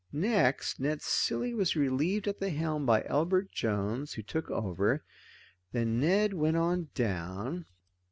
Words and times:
Next, 0.11 0.79
Ned 0.79 0.99
Cilley 1.03 1.53
was 1.53 1.75
relieved 1.75 2.27
at 2.27 2.39
the 2.39 2.49
helm 2.49 2.87
by 2.87 3.03
Elbert 3.05 3.51
Jones, 3.51 4.13
who 4.13 4.23
took 4.23 4.49
over. 4.49 5.03
Ned 5.73 6.33
went 6.33 6.57
on 6.57 6.89
down. 6.95 7.67